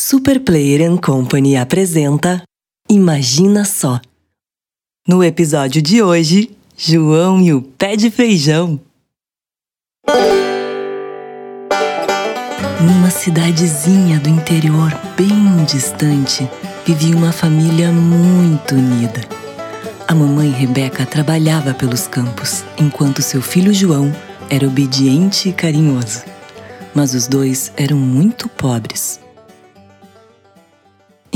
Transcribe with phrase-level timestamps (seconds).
[0.00, 2.40] Super Player Company apresenta
[2.88, 4.00] Imagina Só.
[5.08, 8.80] No episódio de hoje, João e o Pé de Feijão.
[12.80, 16.48] Numa cidadezinha do interior bem distante,
[16.86, 19.22] vivia uma família muito unida.
[20.06, 24.14] A mamãe Rebeca trabalhava pelos campos, enquanto seu filho João
[24.48, 26.22] era obediente e carinhoso.
[26.94, 29.18] Mas os dois eram muito pobres.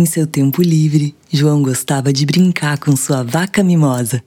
[0.00, 4.24] Em seu tempo livre, João gostava de brincar com sua vaca mimosa.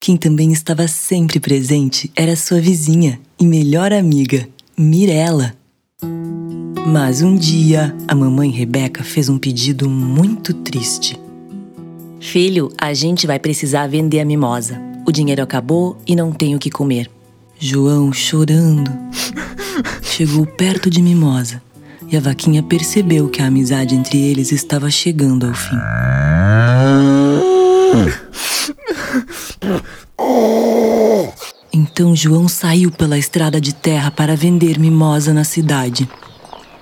[0.00, 4.48] Quem também estava sempre presente era sua vizinha e melhor amiga,
[4.78, 5.52] Mirella.
[6.86, 11.20] Mas um dia, a mamãe Rebeca fez um pedido muito triste.
[12.18, 14.80] Filho, a gente vai precisar vender a mimosa.
[15.06, 17.10] O dinheiro acabou e não tenho o que comer.
[17.58, 18.90] João, chorando,
[20.00, 21.67] chegou perto de Mimosa
[22.10, 25.76] e a vaquinha percebeu que a amizade entre eles estava chegando ao fim.
[31.72, 36.08] Então João saiu pela estrada de terra para vender mimosa na cidade.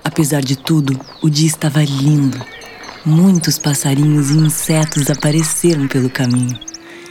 [0.03, 2.39] Apesar de tudo, o dia estava lindo.
[3.05, 6.57] Muitos passarinhos e insetos apareceram pelo caminho,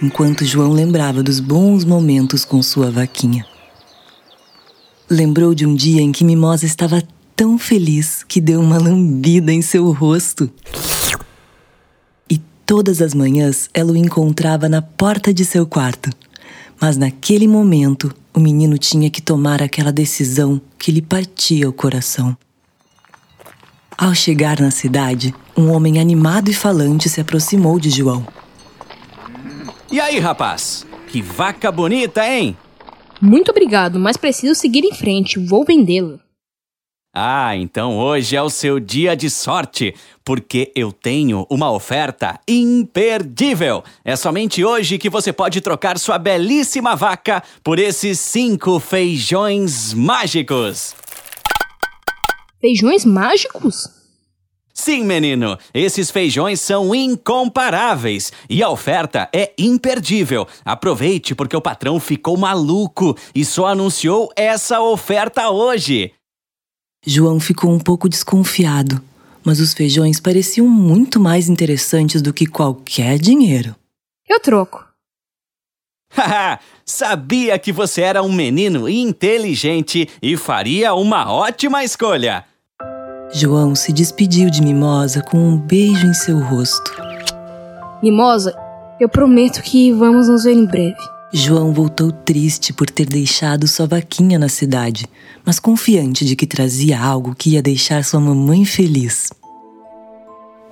[0.03, 3.45] enquanto João lembrava dos bons momentos com sua vaquinha.
[5.09, 7.03] Lembrou de um dia em que Mimosa estava
[7.37, 10.51] tão feliz que deu uma lambida em seu rosto.
[12.29, 16.11] E todas as manhãs ela o encontrava na porta de seu quarto.
[16.81, 22.37] Mas naquele momento, o menino tinha que tomar aquela decisão que lhe partia o coração.
[23.99, 28.27] Ao chegar na cidade, um homem animado e falante se aproximou de João.
[29.91, 30.87] E aí, rapaz?
[31.09, 32.57] Que vaca bonita, hein?
[33.21, 35.39] Muito obrigado, mas preciso seguir em frente.
[35.39, 36.26] Vou vendê-la.
[37.19, 43.83] Ah, então hoje é o seu dia de sorte, porque eu tenho uma oferta imperdível.
[44.05, 50.95] É somente hoje que você pode trocar sua belíssima vaca por esses cinco feijões mágicos.
[52.61, 53.89] Feijões mágicos?
[54.75, 60.47] Sim, menino, esses feijões são incomparáveis e a oferta é imperdível.
[60.63, 66.13] Aproveite porque o patrão ficou maluco e só anunciou essa oferta hoje.
[67.05, 69.03] João ficou um pouco desconfiado,
[69.45, 73.75] mas os feijões pareciam muito mais interessantes do que qualquer dinheiro.
[74.29, 74.85] Eu troco.
[76.11, 82.45] Haha, sabia que você era um menino inteligente e faria uma ótima escolha.
[83.33, 86.93] João se despediu de Mimosa com um beijo em seu rosto.
[88.03, 88.57] Mimosa,
[89.01, 91.16] eu prometo que vamos nos ver em breve.
[91.33, 95.07] João voltou triste por ter deixado sua vaquinha na cidade,
[95.45, 99.31] mas confiante de que trazia algo que ia deixar sua mamãe feliz.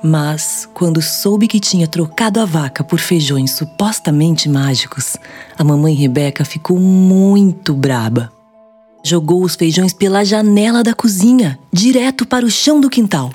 [0.02, 5.16] Mas, quando soube que tinha trocado a vaca por feijões supostamente mágicos,
[5.58, 8.30] a mamãe Rebeca ficou muito braba.
[9.02, 13.32] Jogou os feijões pela janela da cozinha, direto para o chão do quintal.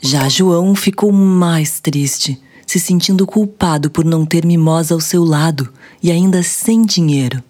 [0.00, 5.68] Já João ficou mais triste se sentindo culpado por não ter mimosa ao seu lado
[6.02, 7.42] e ainda sem dinheiro.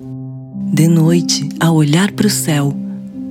[0.72, 2.74] De noite, ao olhar para o céu,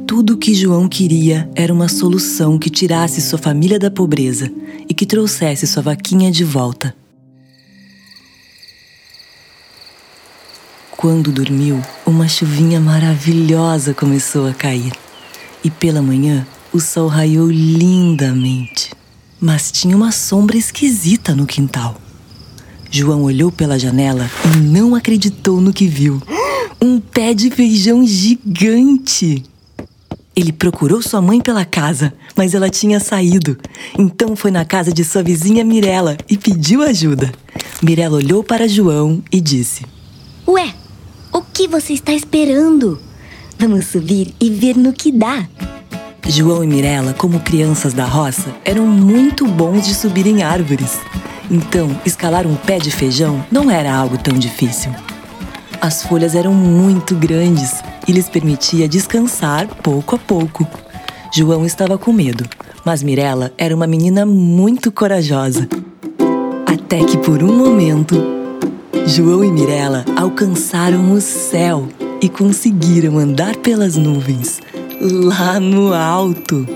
[0.08, 4.52] tudo o que João queria era uma solução que tirasse sua família da pobreza
[4.88, 6.94] e que trouxesse sua vaquinha de volta.
[10.92, 14.92] Quando dormiu, uma chuvinha maravilhosa começou a cair.
[15.64, 18.91] E pela manhã, o sol raiou lindamente
[19.42, 21.98] mas tinha uma sombra esquisita no quintal.
[22.92, 26.22] João olhou pela janela e não acreditou no que viu.
[26.80, 29.44] Um pé de feijão gigante!
[30.36, 33.58] Ele procurou sua mãe pela casa, mas ela tinha saído.
[33.98, 37.32] Então foi na casa de sua vizinha Mirella e pediu ajuda.
[37.82, 39.86] Mirella olhou para João e disse:
[40.48, 40.74] Ué,
[41.34, 43.00] o que você está esperando?
[43.58, 45.48] Vamos subir e ver no que dá.
[46.28, 51.00] João e Mirella, como crianças da roça, eram muito bons de subir em árvores.
[51.50, 54.92] Então, escalar um pé de feijão não era algo tão difícil.
[55.82, 60.66] As folhas eram muito grandes e lhes permitia descansar pouco a pouco.
[61.34, 62.46] João estava com medo,
[62.86, 65.68] mas Mirella era uma menina muito corajosa.
[66.66, 68.16] Até que por um momento,
[69.08, 71.88] João e Mirella alcançaram o céu
[72.22, 74.62] e conseguiram andar pelas nuvens
[75.02, 76.68] lá no alto.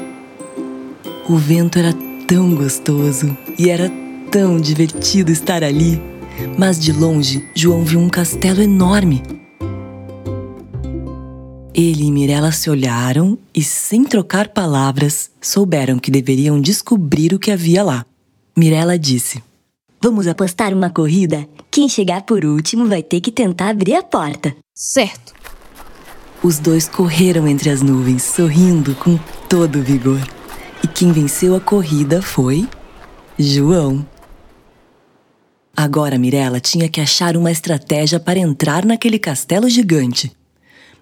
[1.30, 1.94] O vento era
[2.28, 3.92] tão gostoso e era
[4.32, 6.02] tão divertido estar ali.
[6.58, 9.22] Mas de longe, João viu um castelo enorme.
[11.74, 17.52] Ele e Mirella se olharam e, sem trocar palavras, souberam que deveriam descobrir o que
[17.52, 18.06] havia lá.
[18.58, 19.44] Mirella disse:
[20.02, 21.48] Vamos apostar uma corrida?
[21.70, 24.56] Quem chegar por último vai ter que tentar abrir a porta.
[24.74, 25.34] Certo.
[26.44, 29.18] Os dois correram entre as nuvens, sorrindo com
[29.50, 30.22] todo vigor.
[30.84, 32.68] E quem venceu a corrida foi.
[33.38, 34.06] João.
[35.76, 40.32] Agora Mirella tinha que achar uma estratégia para entrar naquele castelo gigante.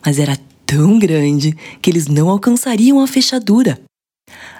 [0.03, 3.79] Mas era tão grande que eles não alcançariam a fechadura.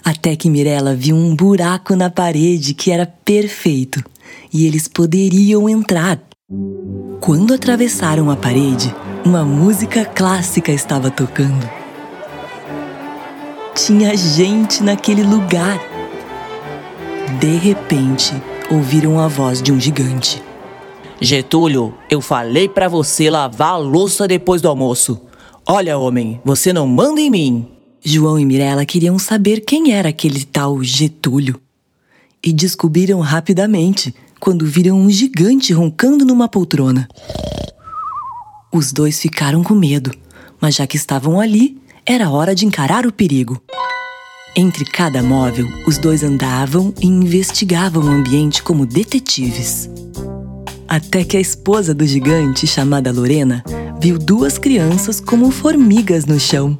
[0.04, 4.04] Até que Mirella viu um buraco na parede que era perfeito
[4.54, 6.22] e eles poderiam entrar.
[7.20, 8.94] Quando atravessaram a parede,
[9.25, 11.70] uma música clássica estava tocando.
[13.74, 15.80] Tinha gente naquele lugar.
[17.40, 18.34] De repente,
[18.70, 20.44] ouviram a voz de um gigante.
[21.22, 25.22] Getúlio, eu falei para você lavar a louça depois do almoço.
[25.66, 27.68] Olha, homem, você não manda em mim.
[28.04, 31.60] João e Mirella queriam saber quem era aquele tal Getúlio.
[32.44, 37.08] E descobriram rapidamente quando viram um gigante roncando numa poltrona.
[38.74, 40.12] Os dois ficaram com medo,
[40.60, 43.62] mas já que estavam ali, era hora de encarar o perigo.
[44.56, 49.88] Entre cada móvel, os dois andavam e investigavam o ambiente como detetives.
[50.88, 53.64] Até que a esposa do gigante, chamada Lorena,
[54.02, 56.75] viu duas crianças como formigas no chão.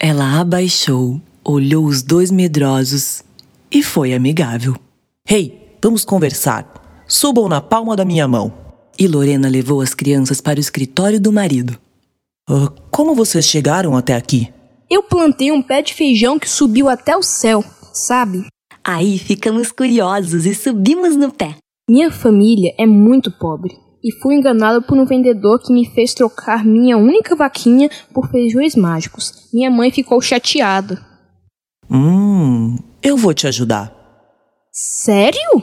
[0.00, 3.22] Ela abaixou, olhou os dois medrosos
[3.70, 4.74] e foi amigável.
[5.28, 6.66] Hey, vamos conversar.
[7.06, 8.67] Subam na palma da minha mão.
[8.98, 11.78] E Lorena levou as crianças para o escritório do marido.
[12.50, 14.52] Uh, como vocês chegaram até aqui?
[14.90, 17.62] Eu plantei um pé de feijão que subiu até o céu,
[17.92, 18.46] sabe?
[18.82, 21.54] Aí ficamos curiosos e subimos no pé.
[21.88, 23.72] Minha família é muito pobre
[24.02, 28.74] e fui enganado por um vendedor que me fez trocar minha única vaquinha por feijões
[28.74, 29.48] mágicos.
[29.52, 31.00] Minha mãe ficou chateada.
[31.88, 33.94] Hum, eu vou te ajudar.
[34.72, 35.62] Sério?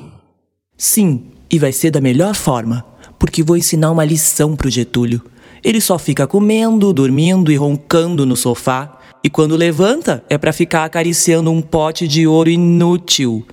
[0.78, 2.86] Sim, e vai ser da melhor forma,
[3.26, 5.20] porque vou ensinar uma lição pro Getúlio.
[5.64, 9.00] Ele só fica comendo, dormindo e roncando no sofá.
[9.24, 13.44] E quando levanta, é para ficar acariciando um pote de ouro inútil.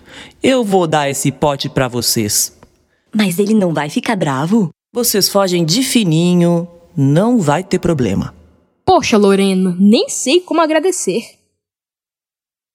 [0.43, 2.55] Eu vou dar esse pote para vocês.
[3.17, 4.69] Mas ele não vai ficar bravo?
[4.93, 8.35] Vocês fogem de fininho, não vai ter problema.
[8.85, 11.23] Poxa, Lorena, nem sei como agradecer.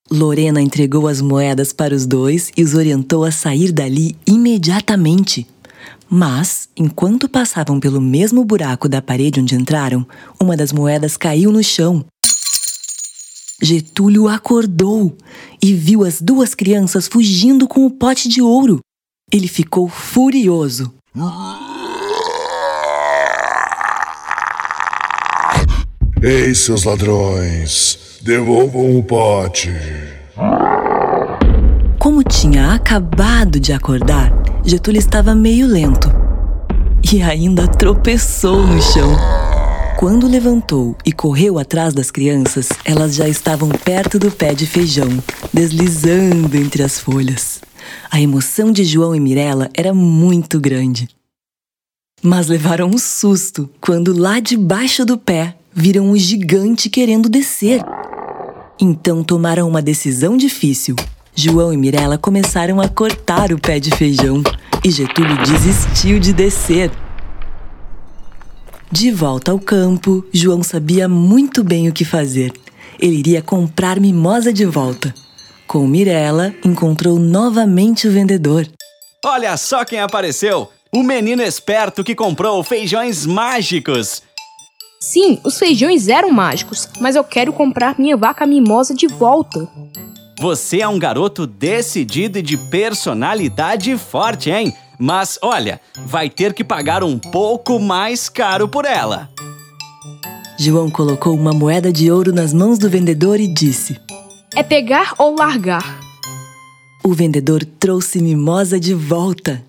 [0.10, 5.46] Lorena entregou as moedas para os dois e os orientou a sair dali imediatamente.
[6.10, 10.08] Mas, enquanto passavam pelo mesmo buraco da parede onde entraram,
[10.42, 12.06] uma das moedas caiu no chão.
[13.62, 15.18] Getúlio acordou
[15.62, 18.80] e viu as duas crianças fugindo com o pote de ouro.
[19.32, 20.94] Ele ficou furioso.
[26.22, 29.72] Ei, seus ladrões, devolvam o pote.
[32.00, 34.32] Como tinha acabado de acordar,
[34.70, 36.10] Getúlio estava meio lento
[37.14, 39.16] e ainda tropeçou no chão.
[39.98, 45.08] Quando levantou e correu atrás das crianças, elas já estavam perto do pé de feijão,
[45.54, 47.62] deslizando entre as folhas.
[48.12, 51.08] A emoção de João e Mirella era muito grande.
[52.22, 57.82] Mas levaram um susto quando lá debaixo do pé viram um gigante querendo descer.
[58.78, 60.94] Então tomaram uma decisão difícil.
[61.40, 64.42] João e Mirella começaram a cortar o pé de feijão
[64.84, 66.92] e Getúlio desistiu de descer.
[68.92, 72.54] De volta ao campo, João sabia muito bem o que fazer.
[73.00, 75.14] Ele iria comprar mimosa de volta.
[75.68, 78.68] Com Mirella, encontrou novamente o vendedor.
[79.26, 80.70] Olha só quem apareceu!
[80.92, 84.24] O menino esperto que comprou feijões mágicos!
[85.00, 89.68] Sim, os feijões eram mágicos, mas eu quero comprar minha vaca mimosa de volta.
[90.40, 94.72] Você é um garoto decidido e de personalidade forte, hein?
[95.00, 99.30] Mas olha, vai ter que pagar um pouco mais caro por ela.
[100.60, 104.00] João colocou uma moeda de ouro nas mãos do vendedor e disse:
[104.56, 106.00] É pegar ou largar?
[107.04, 109.64] O vendedor trouxe Mimosa de volta.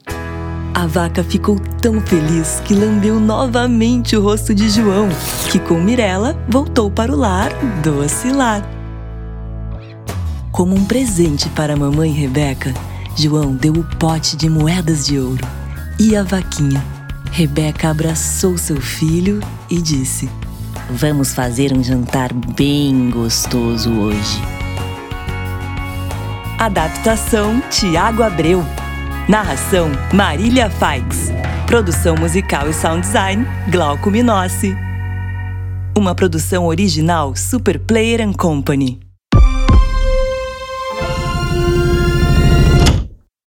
[0.74, 5.08] A vaca ficou tão feliz que lambeu novamente o rosto de João,
[5.50, 7.50] que com Mirella voltou para o lar
[7.82, 8.77] doce lar.
[10.58, 12.74] Como um presente para a mamãe Rebeca,
[13.14, 15.46] João deu o pote de moedas de ouro
[16.00, 16.84] e a vaquinha.
[17.30, 19.38] Rebeca abraçou seu filho
[19.70, 20.28] e disse:
[20.90, 24.42] Vamos fazer um jantar bem gostoso hoje.
[26.58, 28.64] Adaptação Tiago Abreu.
[29.28, 31.30] Narração Marília Faix.
[31.68, 34.76] Produção musical e sound design Glauco Minossi.
[35.96, 39.07] Uma produção original Super Player Company.